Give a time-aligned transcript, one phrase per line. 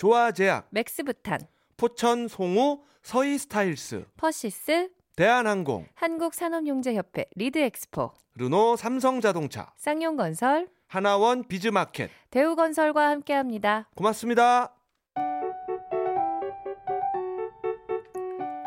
[0.00, 1.40] 조아제약 맥스부탄
[1.76, 13.90] 포천 송우 서희 스타힐스 퍼시스 대한항공 한국산업용재협회 리드엑스포 르노 삼성자동차 쌍용건설 하나원 비즈마켓 대우건설과 함께합니다.
[13.94, 14.74] 고맙습니다.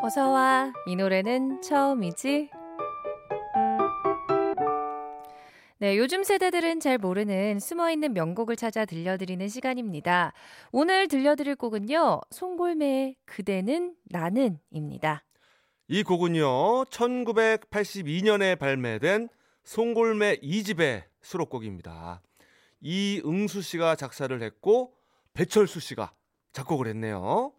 [0.02, 2.50] 어서와 이 노래는 처음이지
[5.78, 10.32] 네, 요즘 세대들은 잘 모르는 숨어있는 명곡을 찾아 들려드리는 시간입니다.
[10.70, 15.24] 오늘 들려드릴 곡은요, 송골매의 그대는 나는입니다.
[15.88, 19.28] 이 곡은요, 1982년에 발매된
[19.64, 22.22] 송골매 2집의 수록곡입니다.
[22.80, 24.94] 이응수 씨가 작사를 했고,
[25.32, 26.12] 배철수 씨가
[26.52, 27.52] 작곡을 했네요.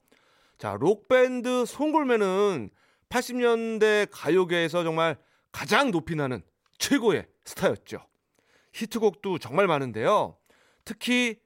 [0.58, 2.70] 자, 록밴드 송골매는
[3.10, 5.18] 80년대 가요계에서 정말
[5.52, 6.42] 가장 높이 나는
[6.78, 8.06] 최고의 스타였죠.
[8.74, 10.38] 히트곡도 정말 많은데요.
[10.84, 11.40] 특히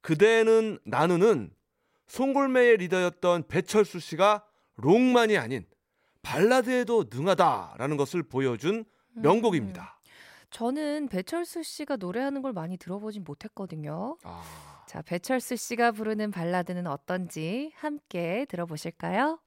[0.00, 1.52] 그대는 나는은
[2.06, 4.44] 송골매의 리더였던 배철수 씨가
[4.76, 5.66] 록만이 아닌
[6.22, 9.82] 발라드에도 능하다라는 것을 보여준 명곡입니다.
[9.82, 10.10] 음,
[10.50, 14.16] 저는 배철수 씨가 노래하는 걸 많이 들어보진 못했거든요.
[14.24, 14.42] 아...
[14.86, 19.38] 자, 배철수 씨가 부르는 발라드는 어떤지 함께 들어보실까요?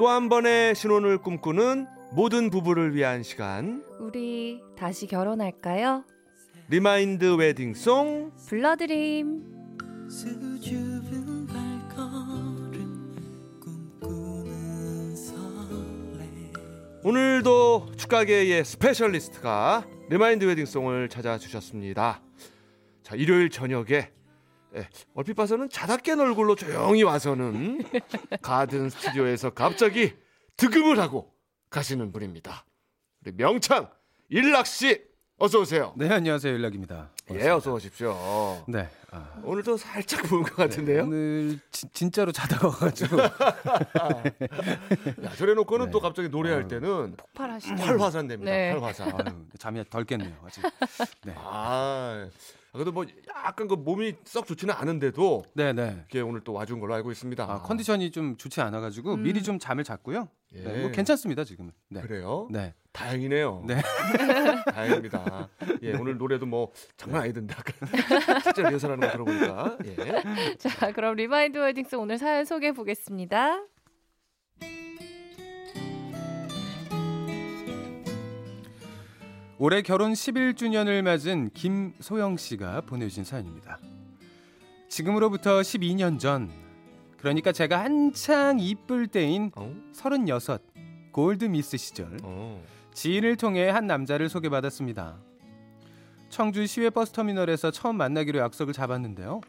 [0.00, 3.84] 또 한 번의 신혼을 꿈꾸는 모든 부부를 위한 시간.
[3.98, 6.04] 우리 다시 결혼할까요?
[6.70, 9.42] remind wedding song 불러드림.
[17.02, 22.22] 오늘도 축가계의 specialist가 remind wedding song을 찾아주셨습니다.
[23.02, 24.12] 자, 일요일 저녁에
[24.76, 27.82] 예, 얼핏 봐서는 자다 깬 얼굴로 조용히 와서는
[28.42, 30.12] 가든 스튜디오에서 갑자기
[30.56, 31.34] 득음을 하고
[31.68, 32.64] 가시는 분입니다.
[33.26, 33.90] 우리 명창
[34.28, 35.09] 일락 씨
[35.42, 35.94] 어서 오세요.
[35.96, 37.08] 네 안녕하세요 일락입니다.
[37.30, 38.14] 예 어서 오십시오.
[38.68, 39.40] 네 아.
[39.42, 40.96] 오늘도 살짝 부은 것 같은데요.
[40.98, 43.16] 네, 오늘 지, 진짜로 자다가 와가지고.
[45.24, 45.90] 야 저래놓고는 네.
[45.92, 47.82] 또 갑자기 노래할 때는 폭발하시죠.
[47.82, 48.52] 활화산 됩니다.
[48.52, 48.72] 네.
[48.72, 49.12] 활화산.
[49.14, 50.62] 아유, 잠이 덜 깼네요 아직.
[51.24, 51.32] 네.
[51.38, 52.28] 아
[52.74, 53.06] 그래도 뭐
[53.42, 56.04] 약간 그 몸이 썩 좋지는 않은데도 네네.
[56.10, 57.44] 이게 오늘 또 와준 걸로 알고 있습니다.
[57.44, 59.22] 아, 컨디션이 좀 좋지 않아가지고 음.
[59.22, 60.28] 미리 좀 잠을 잤고요.
[60.54, 60.62] 예.
[60.62, 61.72] 네, 뭐 괜찮습니다 지금은.
[61.88, 62.00] 네.
[62.00, 62.48] 그래요?
[62.50, 62.74] 네.
[62.92, 63.64] 다행이네요.
[63.66, 63.80] 네.
[64.74, 65.48] 다행입니다.
[65.82, 69.78] 예, 오늘 노래도 뭐 장난 아니던데 아까 실제 리허설하는 거 들어보니까.
[69.86, 70.56] 예.
[70.58, 73.62] 자, 그럼 remind wedding song 오늘 사연 소개해 보겠습니다.
[79.62, 83.78] 올해 결혼 11주년을 맞은 김소영 씨가 보내주신 사연입니다.
[84.88, 86.50] 지금으로부터 12년 전,
[87.20, 89.74] 그러니까 제가 한창 이쁠 때인 어?
[89.92, 90.62] 36
[91.12, 92.62] 골드 미스 시절, 어.
[92.94, 95.16] 지인을 통해 한 남자를 소개받았습니다.
[96.30, 99.40] 청주 시외 버스터미널에서 처음 만나기로 약속을 잡았는데요.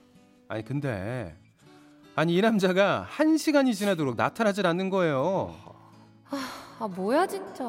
[0.48, 1.38] 아니 근데
[2.16, 5.56] 아니 이 남자가 한 시간이 지나도록 나타나질 않는 거예요.
[6.80, 7.64] 아 뭐야 진짜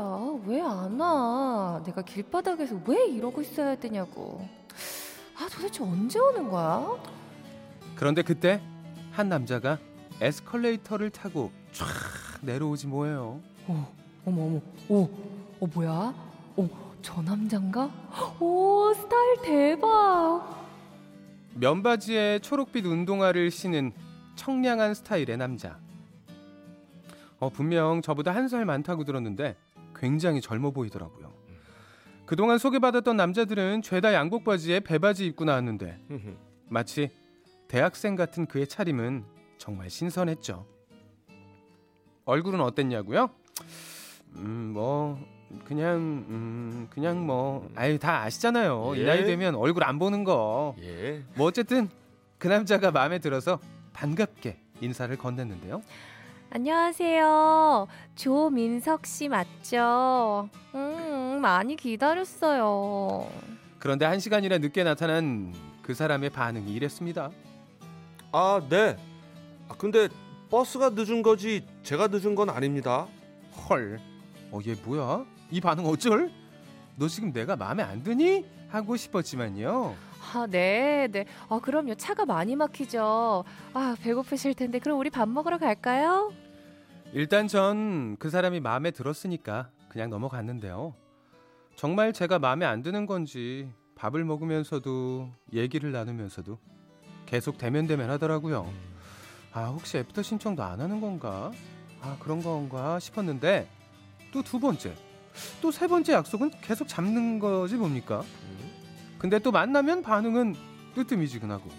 [0.47, 1.83] 왜 안 와?
[1.84, 4.48] 내가 길바닥에서 왜 이러고 있어야 되냐고.
[5.37, 6.97] 아 도대체 언제 오는 거야?
[7.95, 8.60] 그런데 그때
[9.13, 9.78] 한 남자가
[10.20, 11.86] 에스컬레이터를 타고 쫙
[12.42, 13.41] 내려오지 뭐예요.
[13.66, 13.94] 어,
[14.26, 15.04] 어머 어머, 오,
[15.60, 16.14] 어 뭐야?
[16.56, 16.68] 오,
[17.00, 17.91] 저 남잔가?
[18.41, 20.62] 오, 스타일 대박.
[21.54, 23.92] 면바지에 초록빛 운동화를 신은
[24.36, 25.78] 청량한 스타일의 남자.
[27.38, 29.56] 어, 분명 저보다 한 살 많다고 들었는데
[29.97, 31.32] 굉장히 젊어 보이더라고요.
[32.26, 35.98] 그동안 소개받았던 남자들은 죄다 양복 바지에 배바지 입고 나왔는데
[36.68, 37.10] 마치
[37.68, 39.24] 대학생 같은 그의 차림은
[39.62, 40.66] 정말 신선했죠.
[42.24, 43.30] 얼굴은 어땠냐고요?
[44.34, 45.24] 음, 뭐
[45.64, 45.98] 그냥
[46.28, 48.94] 음, 그냥 뭐 아유 다 아시잖아요.
[48.97, 49.00] 예.
[49.00, 50.74] 이 나이 되면 얼굴 안 보는 거.
[50.80, 51.22] 예.
[51.36, 51.88] 뭐 어쨌든
[52.38, 53.60] 그 남자가 마음에 들어서
[53.92, 55.80] 반갑게 인사를 건넸는데요.
[56.50, 57.86] 안녕하세요.
[58.16, 60.48] 조민석 씨 맞죠?
[60.74, 63.30] 음, 많이 기다렸어요.
[63.78, 67.30] 그런데 한 시간이나 늦게 나타난 그 사람의 반응이 이랬습니다.
[68.32, 68.97] 아, 네.
[69.72, 70.09] 아, 근데
[70.51, 73.07] 버스가 늦은 거지 제가 늦은 건 아닙니다.
[73.69, 73.98] 헐.
[74.51, 75.24] 어, 얘 뭐야?
[75.51, 76.30] 이 반응 어쩔?
[76.97, 78.45] 너 지금 내가 마음에 안 드니?
[78.69, 79.95] 하고 싶었지만요.
[80.34, 81.24] 아, 네, 네.
[81.48, 81.95] 아, 그럼요.
[81.95, 83.45] 차가 많이 막히죠.
[83.72, 84.78] 아, 배고프실 텐데.
[84.78, 86.33] 그럼 우리 밥 먹으러 갈까요?
[87.15, 90.95] 일단 전 그 사람이 마음에 들었으니까 그냥 넘어갔는데요.
[91.77, 96.59] 정말 제가 마음에 안 드는 건지 밥을 먹으면서도 얘기를 나누면서도
[97.27, 98.71] 계속 데면데면 하더라고요.
[99.53, 101.51] 아, 혹시 after 신청도 안 하는 건가?
[102.01, 103.69] 아, 그런 건가 싶었는데
[104.33, 104.95] 또 두 번째,
[105.60, 108.22] 또 세 번째 약속은 계속 잡는 거지 뭡니까?
[109.19, 110.54] 근데 또 만나면 반응은
[110.95, 111.71] 뜨뜻미지근하고.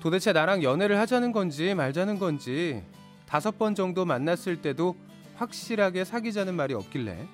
[0.00, 2.82] 도대체 나랑 연애를 하자는 건지 말자는 건지
[3.26, 4.96] 다섯 번 정도 만났을 때도
[5.36, 7.26] 확실하게 사귀자는 말이 없길래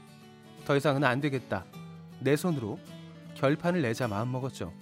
[0.64, 1.64] 더 이상은 안 되겠다.
[2.20, 2.78] 내 손으로
[3.34, 4.72] 결판을 내자 마음먹었죠.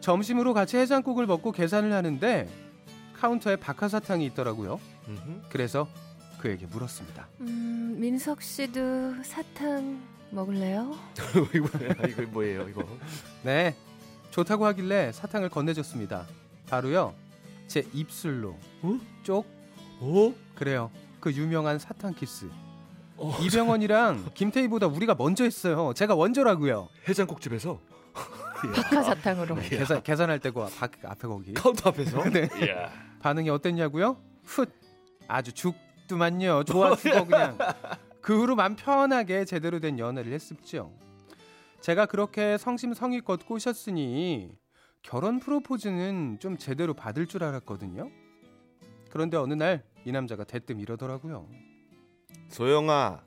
[0.00, 2.48] 점심으로 같이 해장국을 먹고 계산을 하는데
[3.22, 4.80] 카운터에 박하사탕이 있더라고요.
[5.06, 5.42] 음흠.
[5.48, 5.86] 그래서
[6.40, 7.28] 그에게 물었습니다.
[7.42, 10.98] 음, 민석 씨도 사탕 먹을래요?
[11.54, 12.68] 이거 뭐예요?
[12.68, 12.84] 이거.
[13.44, 13.76] 네,
[14.32, 16.26] 좋다고 하길래 사탕을 건네줬습니다.
[16.68, 17.14] 바로요,
[17.68, 18.98] 제 입술로 어?
[19.22, 19.46] 쪽
[20.00, 20.34] 어?
[20.56, 20.90] 그래요.
[21.20, 22.50] 그 유명한 사탕 키스.
[23.18, 25.92] 어, 이병헌이랑 김태희보다 우리가 먼저 했어요.
[25.94, 26.88] 제가 원조라고요.
[27.08, 27.78] 해장국집에서
[28.68, 29.54] 박하사탕으로.
[29.56, 29.68] 네.
[29.68, 31.52] 계산 계산할 때고 박 앞에 거기.
[31.54, 32.22] 카운터 앞에서.
[32.30, 32.48] 네.
[32.62, 32.90] 이야.
[33.20, 34.16] 반응이 어땠냐고요?
[34.44, 34.66] 훗
[35.28, 36.64] 아주 죽더만요.
[36.64, 37.56] 좋아 죽어 그냥.
[38.20, 40.92] 그 후로 맘 편하게 제대로 된 연애를 했습죠.
[41.80, 44.52] 제가 그렇게 성심성의껏 꼬셨으니
[45.02, 48.08] 결혼 프로포즈는 좀 제대로 받을 줄 알았거든요.
[49.10, 51.46] 그런데 어느 날 이 남자가 대뜸 이러더라고요.
[52.48, 53.22] 소영아,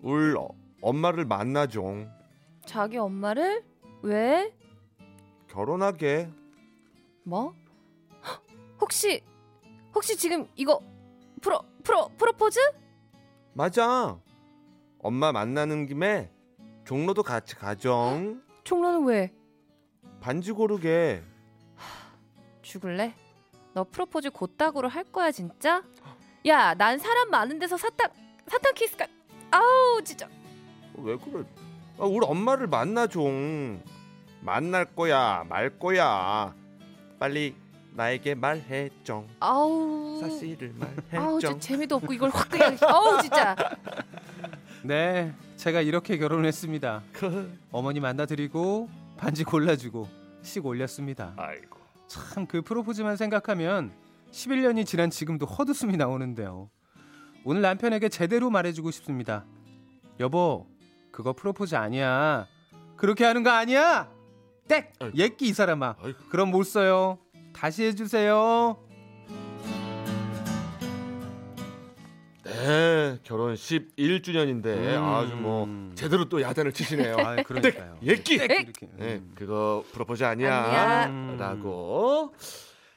[0.00, 0.48] 울 어-
[0.80, 2.06] 엄마를 만나줘.
[2.64, 3.62] 자기 엄마를?
[4.04, 4.52] 왜?
[5.48, 6.28] 결혼하게.
[7.22, 7.54] 뭐?
[8.22, 8.42] 헉,
[8.78, 9.24] 혹시
[9.94, 10.78] 혹시 지금 이거
[11.40, 12.60] 프로 프로 프로포즈?
[13.54, 14.18] 맞아.
[14.98, 16.30] 엄마 만나는 김에
[16.84, 18.42] 종로도 같이 가정.
[18.64, 19.32] 총로는 왜?
[20.20, 21.22] 반지 고르게.
[22.60, 23.14] 죽을래?
[23.72, 25.82] 너 프로포즈 곧다구로 할 거야 진짜?
[26.46, 28.10] 야, 난 사람 많은 데서 사탕
[28.48, 29.06] 사탕 키스가
[29.50, 30.28] 아우 진짜.
[30.98, 31.42] 왜 그래?
[31.98, 33.20] 아, 우리 엄마를 만나줘.
[34.48, 36.54] 만날 거야, 말 거야.
[37.18, 37.54] 빨리
[37.92, 39.24] 나에게 말해줘.
[39.40, 40.18] 아우.
[40.20, 40.74] 사실을
[41.14, 41.38] 아우 말해줘.
[41.48, 43.56] 진짜 재미도 없고 이걸 확 그냥 아우 진짜.
[44.84, 47.02] 네, 제가 이렇게 결혼했습니다.
[47.72, 50.08] 어머니 만나드리고 반지 골라주고
[50.42, 51.32] 씩 올렸습니다.
[51.36, 51.78] 아이고.
[52.06, 53.92] 참 그 프로포즈만 생각하면
[54.30, 56.68] 11년이 지난 지금도 헛웃음이 나오는데요.
[57.44, 59.44] 오늘 남편에게 제대로 말해주고 싶습니다.
[60.20, 60.66] 여보,
[61.12, 62.46] 그거 프로포즈 아니야.
[62.96, 64.08] 그렇게 하는 거 아니야.
[64.68, 64.86] 땡!
[65.00, 65.16] 아이고.
[65.16, 65.96] 예끼 이 사람아.
[66.02, 66.18] 아이고.
[66.30, 67.18] 그럼 못 써요.
[67.52, 68.78] 다시 해주세요.
[72.44, 75.02] 네, 결혼 11주년인데 음.
[75.02, 77.16] 아주 뭐 제대로 또 야단을 치시네요.
[77.18, 77.98] 아, 그러니까요.
[78.02, 78.38] 예끼.
[78.38, 78.62] 땡!
[78.62, 78.88] 이렇게.
[78.96, 79.32] 네, 음.
[79.34, 80.54] 그거 프로포즈 아니야.
[80.62, 81.06] 아니야.
[81.06, 81.36] 음.
[81.38, 82.34] 라고.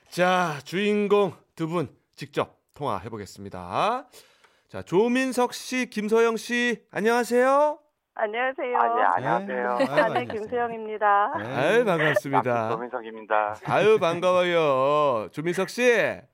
[0.09, 4.07] 자, 주인공 두 분 직접 통화해 보겠습니다.
[4.69, 7.79] 자, 조민석 씨, 김서영 씨, 안녕하세요.
[8.19, 8.77] 안녕하세요.
[8.79, 9.69] 아, 네, 안녕하세요.
[9.69, 10.25] 아유, 아내 안녕하세요.
[10.33, 11.33] 김수영입니다.
[11.37, 11.55] 네.
[11.55, 12.69] 아유, 반갑습니다.
[12.69, 13.55] 노민석입니다.
[13.65, 15.29] 아유, 반가워요.
[15.31, 16.25] 조민석 씨, 예.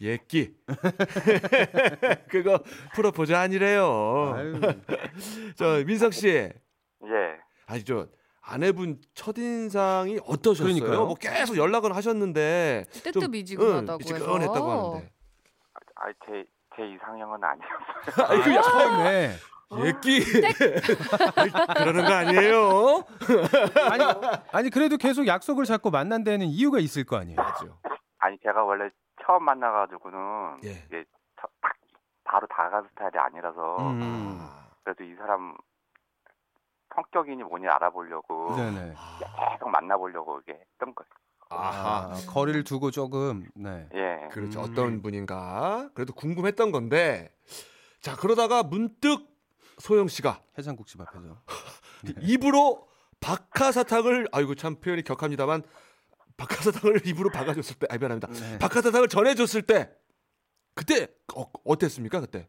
[0.00, 0.54] 예끼.
[2.30, 2.60] 그거
[2.94, 4.32] 프로포즈 아니래요.
[4.34, 4.60] 아유,
[5.56, 6.52] 저 민석 씨, 예.
[7.66, 8.06] 아니 저
[8.40, 10.74] 아내분 첫 인상이 어떠셨어요?
[10.74, 11.04] 그러니까요.
[11.04, 14.90] 뭐 계속 연락은 하셨는데 좀, 뜨뜻미지근하다고 응, 미지근했다고 해서.
[14.94, 15.10] 하는데.
[15.96, 16.44] 아, 제,
[16.74, 18.56] 제 이상형은 아니었어요.
[18.58, 19.30] 아, 처음에.
[19.78, 20.20] 예끼.
[21.76, 23.04] 그러는 거 아니에요?
[23.90, 24.04] 아니,
[24.52, 27.36] 아니 그래도 계속 약속을 잡고 만난 데는 이유가 있을 거 아니에요.
[27.36, 27.78] 맞죠.
[28.18, 28.90] 아니, 제가 원래
[29.24, 30.18] 처음 만나가지고는
[30.64, 30.70] 예.
[30.86, 31.04] 이게
[31.40, 31.72] 저- 딱
[32.24, 34.38] 바로 다가가는 스타일이 아니라서 음.
[34.40, 35.56] 아, 그래도 이 사람
[36.94, 38.94] 성격이니 뭐니 알아보려고 네네.
[39.52, 41.08] 계속 만나보려고 이게 했던 거예요.
[41.52, 42.10] 아하.
[42.12, 43.88] 아, 거리를 두고 조금 네.
[43.94, 44.28] 예.
[44.32, 44.60] 그렇죠.
[44.60, 44.64] 음.
[44.70, 45.88] 어떤 분인가?
[45.94, 47.32] 그래도 궁금했던 건데.
[48.00, 49.29] 자, 그러다가 문득
[49.80, 51.42] 소영 씨가 해장국집 앞에서.
[52.22, 52.88] 입으로
[53.20, 55.62] 박하사탕을 아이고 참 표현이 격합니다만
[56.36, 58.28] 박하사탕을 입으로 박아줬을 때, 아 미안합니다.
[58.28, 58.58] 네.
[58.58, 59.90] 박하사탕을 전해줬을 때
[60.74, 62.48] 그때 어, 어땠습니까 그때?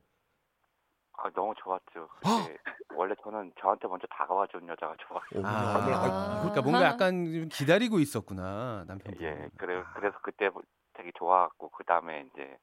[1.14, 2.10] 아, 너무 좋았죠.
[2.24, 2.46] 아!
[2.48, 2.58] 그때
[2.96, 5.22] 원래 저는 저한테 먼저 다가와준 여자가 좋아요.
[5.36, 6.40] 어머나, 아, 어머나, 아이고, 아.
[6.40, 9.14] 그러니까 뭔가 약간 좀 기다리고 있었구나 남편.
[9.22, 9.50] 예.
[9.58, 10.50] 그래, 그래서 그때
[10.94, 12.58] 되게 좋아갖고 그 다음에 이제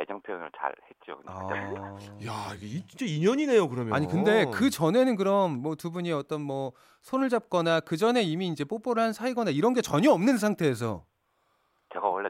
[0.00, 1.20] 애정 표현을 잘 했죠.
[1.26, 1.48] 아.
[2.26, 3.92] 야, 이게 이- 진짜 인연이네요, 그러면.
[3.94, 8.48] 아니 근데 그 전에는 그럼 뭐 두 분이 어떤 뭐 손을 잡거나 그 전에 이미
[8.48, 11.04] 이제 뽀뽀를 한 사이거나 이런 게 전혀 없는 상태에서
[11.92, 12.28] 제가 원래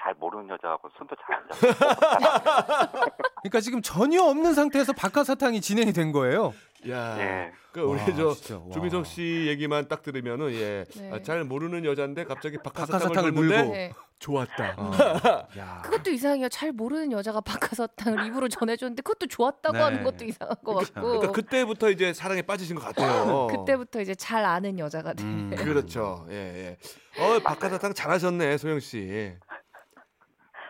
[0.00, 1.66] 잘 모르는 여자하고 손도 잘 안 잡고.
[3.42, 6.52] 그러니까 지금 전혀 없는 상태에서 박하사탕이 진행이 된 거예요.
[6.88, 7.18] 야.
[7.18, 7.52] 예.
[7.72, 8.70] 그 우리 와, 저 진짜, 와.
[8.70, 10.84] 조민석 씨 얘기만 딱 들으면은 예.
[10.96, 11.10] 네.
[11.12, 13.54] 아, 잘 모르는 여자인데 갑자기 박하사탕을, 물고.
[13.72, 13.92] 네.
[14.18, 14.74] 좋았다.
[14.76, 14.90] 어.
[15.58, 15.80] 야.
[15.84, 16.48] 그것도 이상해요.
[16.48, 19.82] 잘 모르는 여자가 박하사탕을 입으로 전해줬는데 그것도 좋았다고 네.
[19.82, 21.00] 하는 것도 이상한 것 같고.
[21.00, 23.46] 그러니까 그때부터 이제 사랑에 빠지신 것 같아요.
[23.50, 25.22] 그때부터 이제 잘 아는 여자가 돼.
[25.22, 25.54] 음.
[25.56, 26.26] 그렇죠.
[26.30, 27.22] 예, 예.
[27.22, 29.36] 어, 박하사탕 잘하셨네, 소영 씨.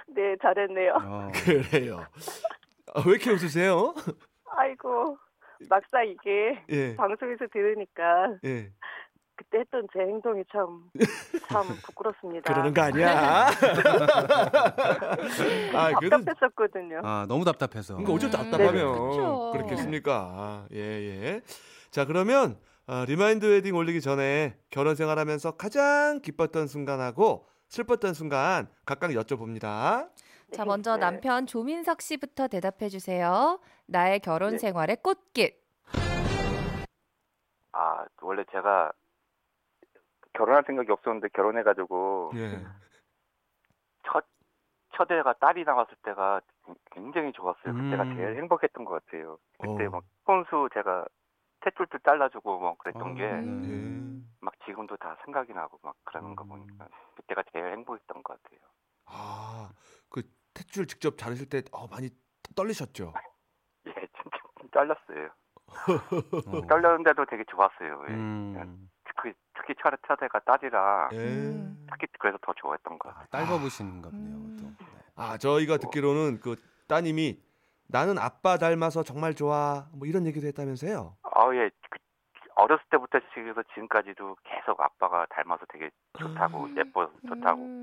[0.08, 0.94] 네, 잘했네요.
[1.02, 1.30] 어.
[1.44, 2.04] 그래요.
[2.94, 3.94] 아, 왜 이렇게 웃으세요?
[4.56, 5.16] 아이고,
[5.68, 6.96] 막상 이게 예.
[6.96, 8.70] 방송에서 들으니까 예.
[9.36, 10.90] 그때 했던 제 행동이 참,
[11.48, 12.52] 참 부끄럽습니다.
[12.52, 13.46] 그러는 거 아니야.
[15.74, 17.00] 아, 답답했었거든요.
[17.04, 17.94] 아 너무 답답해서.
[17.94, 19.50] 그러니까 어쩔 때 음, 답답하면 그쵸.
[19.52, 20.66] 그렇겠습니까?
[20.72, 21.40] 예, 예.
[21.90, 29.10] 자, 그러면 아, remind wedding 올리기 전에 결혼 생활하면서 가장 기뻤던 순간하고 슬펐던 순간 각각
[29.10, 30.08] 여쭤봅니다.
[30.50, 31.00] 자, 먼저 네.
[31.00, 33.60] 남편 조민석 씨부터 대답해 주세요.
[33.88, 34.58] 나의 결혼 네.
[34.58, 35.58] 생활의 꽃길.
[37.72, 38.92] 아 원래 제가
[40.34, 42.64] 결혼할 생각이 없었는데 결혼해가지고 예.
[44.04, 44.26] 첫
[44.94, 46.40] 첫애가 딸이 나왔을 때가
[46.92, 47.72] 굉장히 좋았어요.
[47.72, 48.16] 그때가 음.
[48.16, 49.38] 제일 행복했던 것 같아요.
[49.58, 49.90] 그때 어.
[49.90, 51.06] 막 손수 제가
[51.60, 54.66] 탯줄도 잘라주고 뭐 그랬던 어, 게막 네.
[54.66, 56.48] 지금도 다 생각이 나고 막 그러는 거 음.
[56.48, 58.60] 보니까 그때가 제일 행복했던 것 같아요.
[59.06, 59.70] 아,
[60.10, 62.10] 그 탯줄 직접 자르실 때 어, 많이
[62.54, 63.12] 떨리셨죠?
[64.68, 65.30] 예, 잘렸어요.
[66.46, 66.66] 어.
[66.68, 68.04] 잘렸는데도 되게 좋았어요.
[68.08, 68.12] 예.
[68.12, 68.88] 음.
[69.04, 71.16] 특히 특히 첫애 첫애가 딸이라 예.
[71.16, 71.86] 음.
[71.90, 73.24] 특히 그래서 더 좋아했던 것 같아요.
[73.24, 74.36] 아, 딸 버부신가 보네요.
[74.36, 74.56] 음.
[74.60, 74.84] 또.
[74.84, 74.90] 네.
[75.16, 76.56] 아, 저희가 듣기로는 그
[76.86, 77.40] 따님이
[77.88, 79.86] 나는 아빠 닮아서 정말 좋아.
[79.92, 81.16] 뭐 이런 얘기도 했다면서요?
[81.22, 81.70] 아 예.
[81.90, 81.98] 그,
[82.56, 83.20] 어렸을 때부터
[83.74, 86.76] 지금까지도 계속 아빠가 닮아서 되게 좋다고 음.
[86.76, 87.82] 예뻐서 좋다고 음.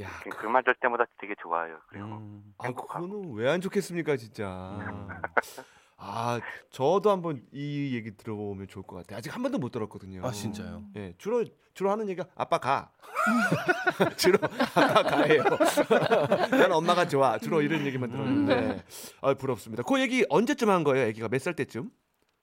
[0.00, 1.78] 야, 그, 그말들 때마다 되게 좋아요.
[1.88, 2.54] 그리고 음.
[2.58, 2.70] 아.
[2.72, 4.76] 그거는 왜 안 좋겠습니까, 진짜.
[4.80, 5.08] 음.
[5.96, 9.18] 아, 저도 한번 이 얘기 들어보면 좋을 것 같아요.
[9.18, 10.26] 아직 한 번도 못 들었거든요.
[10.26, 10.82] 아 진짜요?
[10.96, 12.90] 예, 주로 주로 하는 얘기가 아빠 가.
[14.18, 14.38] 주로
[14.74, 15.44] 아빠 가예요.
[16.50, 17.38] 난 엄마가 좋아.
[17.38, 18.84] 주로 이런 얘기만 들었는데,
[19.22, 19.82] 아 부럽습니다.
[19.84, 21.08] 그 얘기 언제쯤 한 거예요?
[21.08, 21.90] 아기가 몇 살 때쯤?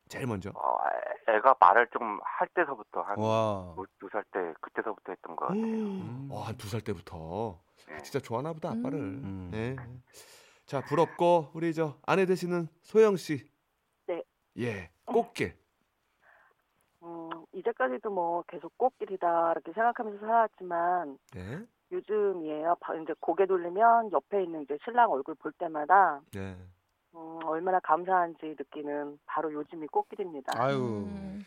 [0.07, 0.49] 제일 먼저.
[0.55, 0.70] 어,
[1.31, 3.75] 애- 애가 말을 좀 할 때서부터 한 와.
[3.99, 5.61] 두살 때 그때서부터 했던 것 같아요.
[5.63, 6.27] 음.
[6.31, 7.59] 어, 한두 살 때부터.
[7.87, 7.97] 네.
[8.01, 8.97] 진짜 좋아하나 보다 아빠를.
[8.99, 9.51] 음.
[9.53, 9.75] 예.
[10.65, 13.45] 자 부럽고 우리 저 아내 되시는 소영 씨.
[14.07, 14.23] 네.
[14.59, 14.89] 예.
[15.05, 15.55] 꽃길.
[17.03, 21.65] 음, 이제까지도 뭐 계속 꽃길이다 이렇게 생각하면서 살았지만 예.
[21.91, 22.75] 요즘이에요.
[22.79, 26.55] 바- 이제 고개 돌리면 옆에 있는 이제 신랑 얼굴 볼 때마다 예.
[27.13, 30.53] 음, 얼마나 감사한지 느끼는 바로 요즘이 꽃길입니다.
[30.61, 31.05] 아유.
[31.07, 31.45] 음.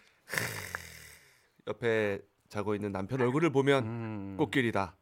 [1.66, 4.36] 옆에 자고 있는 남편 얼굴을 보면 음.
[4.38, 4.96] 꽃길이다.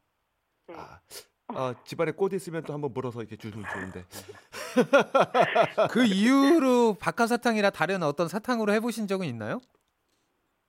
[0.68, 0.74] 네.
[0.76, 1.00] 아,
[1.48, 4.04] 아, 집안에 꽃 있으면 또 한번 물어서 이렇게 주면 좋은데.
[5.90, 9.60] 그 이후로 박하사탕이나 다른 어떤 사탕으로 해보신 적은 있나요?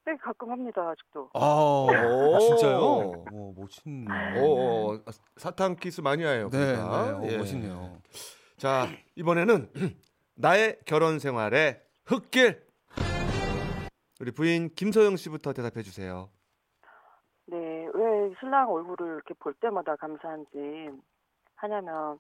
[0.05, 1.29] 네, 가끔 합니다 아직도.
[1.33, 2.39] 아, 오.
[2.39, 2.79] 진짜요?
[3.31, 4.39] 오, 멋있네.
[4.41, 4.99] 오, 오,
[5.37, 6.49] 사탕 키스 마니아예요.
[6.49, 7.05] 네, 그러니까.
[7.05, 7.37] 네, 오, 예.
[7.37, 8.01] 멋있네요.
[8.63, 9.67] 자 이번에는
[10.39, 12.65] 나의 결혼 생활의 흙길.
[14.21, 16.29] 우리 부인 김소영 씨부터 대답해 주세요.
[17.47, 17.57] 네,
[17.93, 20.91] 왜 신랑 얼굴을 이렇게 볼 때마다 감사한지
[21.55, 22.17] 하냐면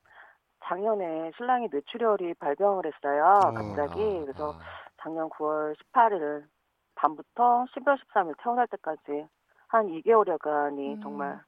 [0.65, 3.23] 작년에 신랑이 뇌출혈이 발병을 했어요.
[3.23, 4.59] 어, 갑자기 아, 그래서 아.
[5.01, 6.43] 작년 9월 18일
[6.95, 9.27] 밤부터 12월 13일 태어날 때까지
[9.69, 11.01] 한 2개월여간이 음.
[11.01, 11.41] 정말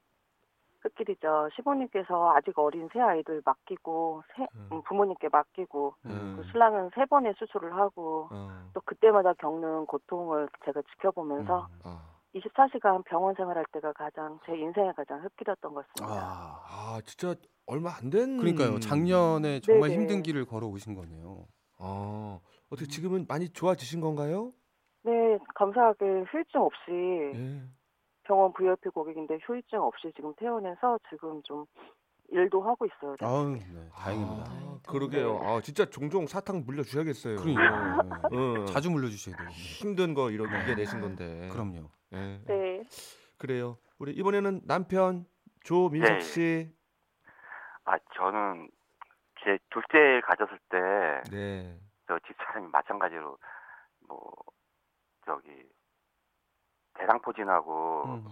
[0.86, 1.48] 흙길이죠.
[1.56, 4.68] 시부님께서 아직 어린 새 아이들 맡기고 새- 음.
[4.72, 6.34] 음, 부모님께 맡기고 음.
[6.36, 11.78] 또 신랑은 세 번의 수술을 하고 어, 또 그때마다 겪는 고통을 제가 지켜보면서 음.
[11.84, 12.02] 아,
[12.34, 16.14] 24시간 병원 생활할 때가 가장 제 인생의 가장 흙길이었던 것 같습니다.
[16.20, 17.34] 아, 아 진짜
[17.66, 18.36] 얼마 안 된.
[18.38, 18.78] 그러니까요.
[18.80, 20.00] 작년에 정말 네네.
[20.02, 21.46] 힘든 길을 걸어 오신 거네요.
[21.78, 22.38] 아
[22.70, 24.52] 어떻게 지금은 많이 좋아지신 건가요?
[25.02, 26.90] 네, 감사하게 후유증 없이
[27.34, 27.62] 예.
[28.26, 31.64] 병원 VIP 고객인데 후유증 없이 지금 퇴원해서 지금 좀
[32.28, 33.16] 일도 하고 있어요.
[33.20, 33.26] 네.
[33.26, 34.42] 아유, 네, 다행입니다.
[34.42, 34.92] 아, 다행이다.
[34.92, 35.40] 그러게요.
[35.44, 37.36] 아 진짜 종종 사탕 물려 주셔야겠어요.
[37.36, 38.66] 그러니까 응.
[38.66, 39.56] 자주 물려주셔야 되겠네요.
[39.56, 41.48] 힘든 거 이렇게 이겨내신 건데.
[41.52, 41.88] 그럼요.
[42.12, 42.40] 예.
[42.46, 42.82] 네.
[43.38, 43.78] 그래요.
[43.98, 45.24] 우리 이번에는 남편
[45.62, 46.20] 조민석 네.
[46.20, 46.76] 씨.
[47.84, 48.68] 아 저는
[49.44, 51.78] 제 둘째 가졌을 때 네.
[52.08, 53.38] 저 집사람이 마찬가지로
[54.08, 54.32] 뭐
[55.24, 55.48] 저기
[56.98, 58.30] 대상포진하고 음.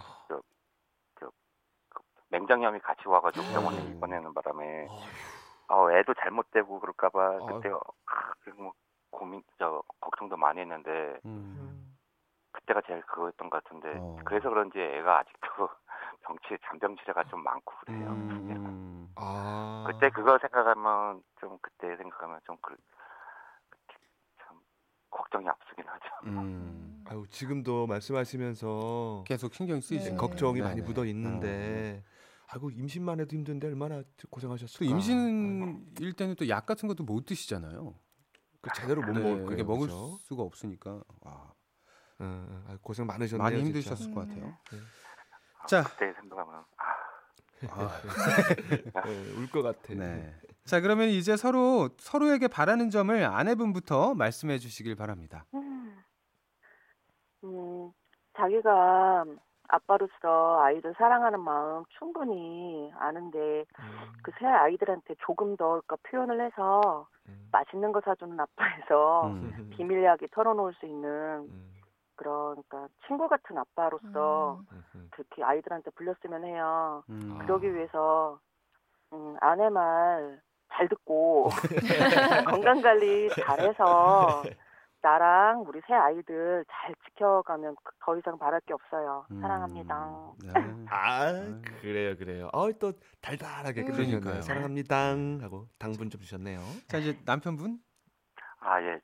[2.34, 3.90] 맹장염이 같이 와가지고 병원에 아유.
[3.90, 4.88] 입원하는 바람에
[5.68, 7.46] 아, 애도 잘못되고 그럴까봐 아유.
[7.46, 8.72] 그때 아, 뭐
[9.10, 11.96] 고민 저 걱정도 많이 했는데 음.
[12.50, 14.16] 그때가 제일 그거였던 것 같은데 어.
[14.24, 15.46] 그래서 그런지 애가 아직도
[16.22, 18.08] 병치 잔병치레가 좀 많고 그래요.
[18.08, 18.50] 음.
[18.50, 19.08] 음.
[19.16, 19.84] 아.
[19.86, 22.76] 그때 그거 생각하면 좀 그때 생각하면 좀 그,
[24.38, 24.58] 참
[25.10, 26.08] 걱정이 앞서긴 하죠.
[26.24, 26.83] 음.
[27.06, 30.16] 아유, 지금도 말씀하시면서 계속 신경 쓰이시는 네.
[30.16, 30.60] 걱정이.
[30.60, 30.86] 많이 네네.
[30.86, 32.02] 묻어 있는데
[32.48, 34.84] 아이고 임신만 해도 힘든데 얼마나 또 고생하셨을까.
[34.84, 37.94] 임신일 때는 또 약 같은 것도 못 드시잖아요.
[38.60, 39.52] 그 제대로 못 네, 먹을 거예요.
[39.52, 40.18] 이게 먹을 그죠?
[40.22, 41.52] 수가 없으니까 와.
[42.18, 43.42] 아유, 고생 많으셨네요.
[43.42, 43.60] 많이.
[43.62, 44.28] 힘드셨을 것 음.
[44.28, 44.58] 같아요.
[45.60, 45.82] 아, 자.
[45.84, 46.64] 그때 생각하면
[47.68, 48.00] 아, 아,
[49.04, 49.94] 네, 울것 같아.
[49.94, 50.34] 네.
[50.64, 55.44] 자 그러면 이제 서로 서로에게 바라는 점을 아내분부터 말씀해 주시길 바랍니다.
[55.54, 55.94] 음,
[57.44, 57.92] 음,
[58.36, 59.24] 자기가
[59.68, 67.48] 아빠로서 아이들 사랑하는 마음 충분히 아는데 음, 그새 아이들한테 조금 더 그러니까 표현을 해서 음.
[67.50, 69.70] 맛있는 거 사주는 아빠에서 음.
[69.74, 71.74] 비밀 이야기 털어놓을 수 있는 음,
[72.16, 74.66] 그러니까 친구 같은 아빠로서 음.
[74.72, 75.08] 음, 음.
[75.10, 77.02] 그렇게 아이들한테 불렸으면 해요.
[77.08, 77.38] 음.
[77.38, 78.38] 그러기 위해서
[79.12, 80.42] 음, 아내 말
[80.76, 81.50] 잘 듣고
[82.50, 84.42] 건강 관리 잘해서
[85.14, 89.26] 나랑 우리 새 아이들 잘 지켜가면 그- 더 이상 바랄 게 없어요.
[89.32, 89.40] 음.
[89.42, 90.32] 사랑합니다.
[90.42, 90.52] 네.
[90.90, 91.60] 아 아유.
[91.82, 92.48] 그래요 그래요.
[92.54, 93.92] 어또 달달하게 음.
[93.92, 94.40] 그러니까요.
[94.40, 95.10] 사랑합니다
[95.42, 96.58] 하고 당분 좀 주셨네요.
[96.88, 97.78] 자 이제 남편분
[98.60, 98.98] 아 예.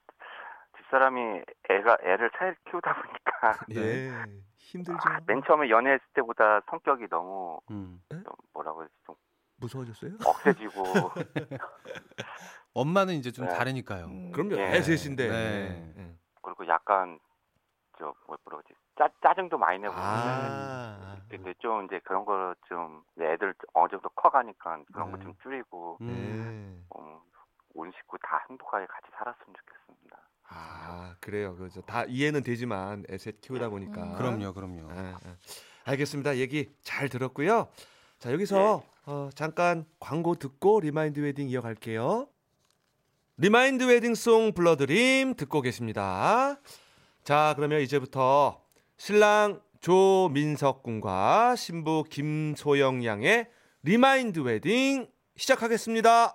[0.79, 1.21] 집사람이
[1.69, 4.11] 애가 애를 잘 키우다 보니까 예
[4.57, 4.99] 힘들죠.
[5.05, 8.01] 아, 맨 처음에 연애했을 때보다 성격이 너무 음.
[8.11, 8.23] 좀
[8.55, 9.15] 뭐라고 해야지 좀
[9.59, 10.13] 무서워졌어요?
[10.25, 10.83] 억세지고
[12.75, 13.55] 엄마는 이제 좀 네.
[13.55, 14.07] 다르니까요.
[14.07, 14.33] 음.
[14.33, 14.57] 그럼요.
[14.57, 14.77] 예.
[14.77, 15.29] 애 셋인데.
[15.29, 15.95] 네.
[15.99, 16.15] 예.
[16.43, 17.19] 그리고 약간
[17.99, 21.17] 저 뭐라고 하지 짜, 짜증도 많이 내고 아.
[21.29, 25.23] 근데 좀 이제 그런 거를 좀 애들 어느 정도 커가니까 그런 거 네.
[25.23, 26.07] 좀 줄이고 음.
[26.07, 26.99] 네.
[27.01, 27.19] 음,
[27.75, 30.19] 온 식구 다 행복하게 같이 살았으면 좋겠습니다.
[30.49, 31.55] 아 그래요.
[31.55, 31.83] 그죠.
[31.83, 34.03] 다 이해는 되지만 애셋 키우다 보니까.
[34.03, 34.15] 음.
[34.17, 34.91] 그럼요, 그럼요.
[34.91, 35.37] 아, 아.
[35.85, 36.37] 알겠습니다.
[36.39, 37.69] 얘기 잘 들었고요.
[38.19, 42.27] 자 여기서 어, 잠깐 광고 듣고 리마인드 웨딩 이어갈게요.
[43.43, 46.61] 리마인드 웨딩송 불러드림 듣고 계십니다.
[47.25, 48.63] 자 그러면 이제부터
[48.99, 53.49] 신랑 조민석 군과 신부 김소영 양의
[53.83, 56.35] 리마인드 웨딩 시작하겠습니다.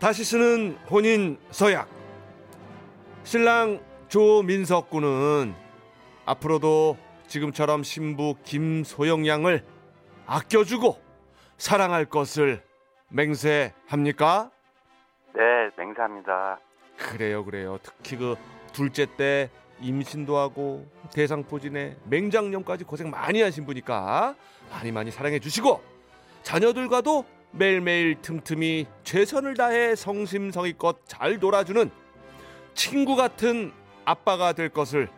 [0.00, 1.88] 다시 쓰는 혼인 서약.
[3.22, 5.54] 신랑 조민석 군은
[6.24, 9.64] 앞으로도 지금처럼 신부 김소영 양을
[10.26, 11.00] 아껴주고
[11.58, 12.62] 사랑할 것을
[13.08, 14.50] 맹세합니까?
[15.34, 15.42] 네,
[15.76, 16.58] 맹세합니다.
[16.96, 17.78] 그래요, 그래요.
[17.82, 18.36] 특히 그
[18.72, 24.34] 둘째 때 임신도 하고 대상포진에 맹장염까지 고생 많이 하신 분이니까
[24.70, 25.82] 많이 많이 사랑해 주시고
[26.42, 31.90] 자녀들과도 매일매일 틈틈이 최선을 다해 성심성의껏 잘 놀아주는
[32.74, 33.72] 친구 같은
[34.04, 35.08] 아빠가 될 것을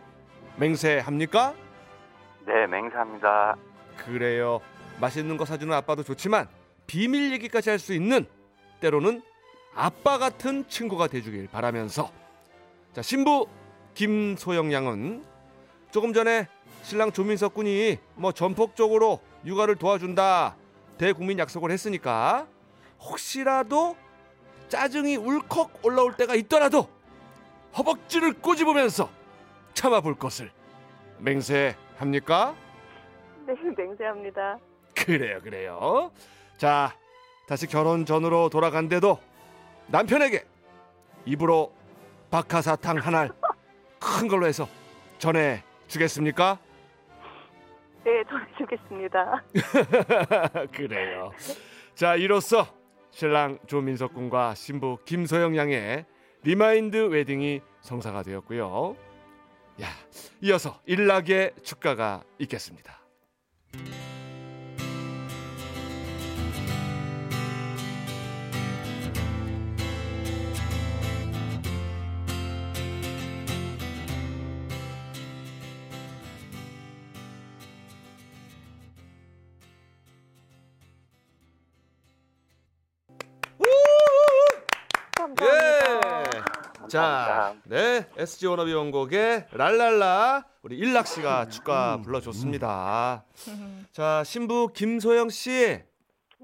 [0.56, 1.54] 맹세합니까?
[2.48, 3.56] 네, 맹세합니다.
[3.98, 4.60] 그래요.
[5.00, 6.48] 맛있는 거 사주는 아빠도 좋지만
[6.86, 8.24] 비밀 얘기까지 할 수 있는
[8.80, 9.22] 때로는
[9.74, 12.10] 아빠 같은 친구가 돼주길 바라면서
[12.94, 13.46] 자 신부
[13.94, 15.24] 김소영 양은
[15.90, 16.48] 조금 전에
[16.82, 20.56] 신랑 조민석 군이 뭐 전폭적으로 육아를 도와준다
[20.96, 22.46] 대국민 약속을 했으니까
[23.00, 23.94] 혹시라도
[24.68, 26.88] 짜증이 울컥 올라올 때가 있더라도
[27.76, 29.10] 허벅지를 꼬집으면서
[29.74, 30.50] 참아볼 것을
[31.18, 32.54] 맹세 합니까?
[33.46, 34.58] 네, 맹세합니다.
[34.94, 36.10] 그래요, 그래요.
[36.56, 36.94] 자,
[37.46, 39.18] 다시 결혼 전으로 돌아간데도
[39.88, 40.44] 남편에게
[41.24, 41.72] 입으로
[42.30, 43.30] 박하사탕 한알
[43.98, 44.68] 큰 걸로 해서
[45.18, 46.58] 전해 주겠습니까?
[48.04, 49.42] 네, 전해주겠습니다.
[50.72, 51.32] 그래요.
[51.94, 52.66] 자, 이로써
[53.10, 56.04] 신랑 조민석 군과 신부 김소영 양의
[56.42, 59.07] 리마인드 웨딩이 성사가 되었고요.
[59.80, 59.88] 야,
[60.40, 62.98] 이어서 일락의 축가가 있겠습니다.
[85.16, 85.44] 감사합니다.
[86.84, 86.88] 예.
[86.88, 93.26] 자, 네 SG 워너비 원곡의 랄랄라 우리 일락 씨가 축가 불러줬습니다.
[93.92, 95.78] 자 신부 김소영 씨,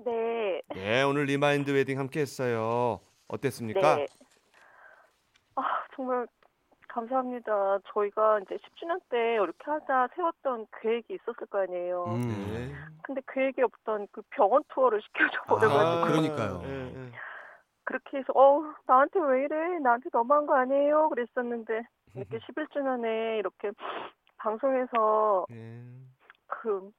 [0.04, 3.00] 네, 네 오늘 리마인드 웨딩 함께했어요.
[3.28, 3.96] 어땠습니까?
[3.96, 4.06] 네.
[5.54, 5.62] 아,
[5.96, 6.26] 정말
[6.88, 7.78] 감사합니다.
[7.94, 12.04] 저희가 이제 10주년 때 이렇게 하자 세웠던 계획이 있었을 거 아니에요.
[12.04, 12.50] 음.
[12.52, 12.74] 네.
[13.02, 16.62] 근데 계획이 없던 그 병원 투어를 시켜줘 버려가지고 아, 그러니까요.
[16.66, 17.12] 예, 예.
[17.84, 21.82] 그렇게 해서 어 나한테 왜 이래 나한테 너무한 거 아니에요 그랬었는데
[22.14, 23.70] 이렇게 11주년에 이렇게
[24.38, 25.82] 방송에서 예.
[26.46, 26.90] 그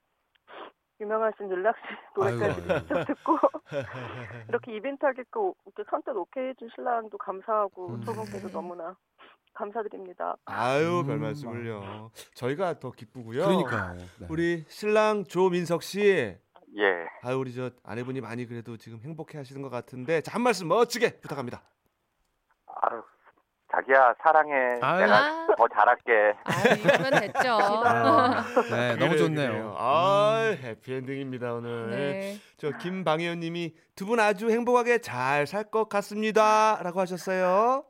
[1.00, 1.84] 유명하신 율락 씨
[2.15, 2.80] 노래까지 아이고, 아이고.
[2.80, 3.38] 직접 듣고
[4.50, 8.02] 이렇게 이벤트 하게끔 이렇게 선뜻 오케이 해준 신랑도 감사하고 음.
[8.06, 8.95] 저분께도 너무나
[9.54, 10.36] 감사드립니다.
[10.45, 12.12] 아유 별 음, 말씀을요.
[12.34, 13.45] 저희가 더 기쁘고요.
[13.45, 13.98] 그러니까요.
[14.19, 14.28] 네.
[14.30, 16.38] 우리 신랑 조민석 씨.
[16.77, 17.07] 예.
[17.23, 21.19] 아유 우리 저 아내분이 많이 그래도 지금 행복해 하시는 것 같은데 자 한 말씀 멋지게
[21.21, 21.61] 부탁합니다.
[22.67, 23.01] 아유,
[23.71, 24.53] 자기야 사랑해.
[24.81, 25.01] 아유.
[25.01, 26.33] 내가 아, 더 잘할게.
[26.43, 27.49] 아, 이러면 됐죠.
[27.85, 29.75] 아, 네, 너무 좋네요.
[29.77, 31.89] 아 해피엔딩입니다 오늘.
[31.91, 32.38] 네.
[32.57, 37.85] 저 김방혜원님이 두 분 아주 행복하게 잘 살 것 같습니다라고 하셨어요.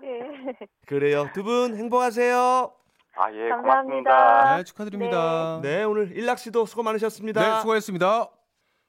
[0.00, 0.56] 네.
[0.86, 2.72] 그래요 두 분 행복하세요.
[3.16, 3.62] 아, 예, 감사합니다.
[3.62, 4.56] 고맙습니다.
[4.56, 5.60] 네, 축하드립니다.
[5.62, 7.40] 네 오늘 일락 씨도 수고 많으셨습니다.
[7.40, 8.30] 네, 수고했습니다.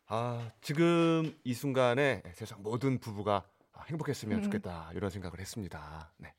[0.10, 4.44] 아 지금 이 순간에 세상 모든 부부가 아, 행복했으면 음.
[4.44, 6.12] 좋겠다 이런 생각을 했습니다.
[6.18, 6.34] 네.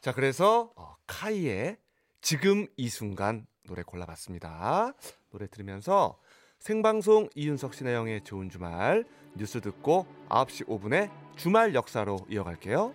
[0.00, 1.76] 자 그래서 어, 카이의
[2.20, 4.92] 지금 이 순간 노래 골라봤습니다.
[5.30, 6.18] 노래 들으면서
[6.58, 9.04] 생방송 이윤석 신혜영의 좋은 주말
[9.36, 12.94] 뉴스 듣고 9시 5분에 주말 역사로 이어갈게요.